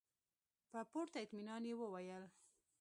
[0.69, 2.23] په پوره اطمينان يې وويل.